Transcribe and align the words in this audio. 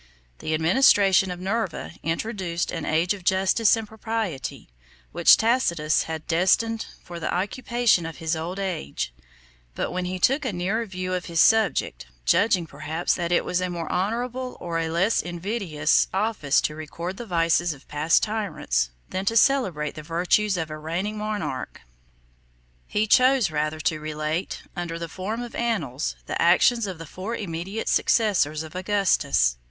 The 0.39 0.55
administration 0.55 1.29
of 1.29 1.39
Nerva 1.39 1.91
introduced 2.01 2.71
an 2.71 2.85
age 2.87 3.13
of 3.13 3.23
justice 3.23 3.75
and 3.77 3.87
propriety, 3.87 4.67
which 5.11 5.37
Tacitus 5.37 6.05
had 6.09 6.25
destined 6.25 6.87
for 7.03 7.19
the 7.19 7.31
occupation 7.31 8.07
of 8.07 8.17
his 8.17 8.35
old 8.35 8.57
age; 8.57 9.13
38 9.75 9.75
but 9.75 9.91
when 9.91 10.05
he 10.05 10.17
took 10.17 10.43
a 10.43 10.51
nearer 10.51 10.87
view 10.87 11.13
of 11.13 11.25
his 11.27 11.39
subject, 11.39 12.07
judging, 12.25 12.65
perhaps, 12.65 13.13
that 13.13 13.31
it 13.31 13.45
was 13.45 13.61
a 13.61 13.69
more 13.69 13.91
honorable 13.91 14.57
or 14.59 14.79
a 14.79 14.89
less 14.89 15.21
invidious 15.21 16.07
office 16.11 16.61
to 16.61 16.73
record 16.73 17.17
the 17.17 17.27
vices 17.27 17.71
of 17.71 17.87
past 17.87 18.23
tyrants, 18.23 18.89
than 19.11 19.25
to 19.25 19.37
celebrate 19.37 19.93
the 19.93 20.01
virtues 20.01 20.57
of 20.57 20.71
a 20.71 20.79
reigning 20.79 21.19
monarch, 21.19 21.79
he 22.87 23.05
chose 23.05 23.51
rather 23.51 23.79
to 23.79 23.99
relate, 23.99 24.63
under 24.75 24.97
the 24.97 25.07
form 25.07 25.43
of 25.43 25.53
annals, 25.53 26.15
the 26.25 26.41
actions 26.41 26.87
of 26.87 26.97
the 26.97 27.05
four 27.05 27.35
immediate 27.35 27.87
successors 27.87 28.63
of 28.63 28.73
Augustus. 28.73 29.57